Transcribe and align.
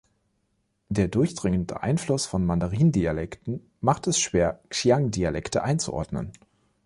Der 0.89 1.07
durchdringende 1.09 1.83
Einfluss 1.83 2.25
von 2.25 2.43
Mandarin-Dialekten 2.43 3.63
macht 3.81 4.07
es 4.07 4.17
schwer, 4.17 4.59
Xiang-Dialekte 4.69 5.61
einzuordnen. 5.61 6.31